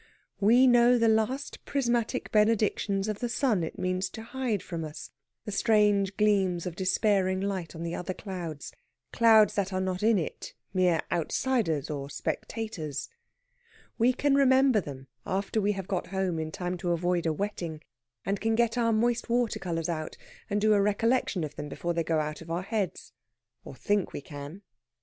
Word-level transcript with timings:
We 0.39 0.65
know 0.65 0.97
the 0.97 1.07
last 1.07 1.63
prismatic 1.63 2.31
benedictions 2.31 3.07
of 3.07 3.19
the 3.19 3.29
sun 3.29 3.63
it 3.63 3.77
means 3.77 4.09
to 4.09 4.23
hide 4.23 4.63
from 4.63 4.83
us 4.83 5.11
the 5.45 5.51
strange 5.51 6.17
gleams 6.17 6.65
of 6.65 6.75
despairing 6.75 7.39
light 7.39 7.75
on 7.75 7.83
the 7.83 7.93
other 7.93 8.15
clouds 8.15 8.73
clouds 9.13 9.53
that 9.53 9.71
are 9.71 9.79
not 9.79 10.01
in 10.01 10.17
it, 10.17 10.55
mere 10.73 11.01
outsiders 11.11 11.91
or 11.91 12.09
spectators. 12.09 13.09
We 13.99 14.11
can 14.11 14.33
remember 14.33 14.81
them 14.81 15.05
after 15.23 15.61
we 15.61 15.73
have 15.73 15.87
got 15.87 16.07
home 16.07 16.39
in 16.39 16.51
time 16.51 16.77
to 16.77 16.93
avoid 16.93 17.27
a 17.27 17.31
wetting, 17.31 17.83
and 18.25 18.41
can 18.41 18.55
get 18.55 18.79
our 18.79 18.91
moist 18.91 19.29
water 19.29 19.59
colours 19.59 19.87
out 19.87 20.17
and 20.49 20.59
do 20.59 20.73
a 20.73 20.81
recollection 20.81 21.43
of 21.43 21.57
them 21.57 21.69
before 21.69 21.93
they 21.93 22.03
go 22.03 22.19
out 22.19 22.41
of 22.41 22.49
our 22.49 22.63
heads 22.63 23.13
or 23.63 23.75
think 23.75 24.13
we 24.13 24.21
can. 24.21 24.63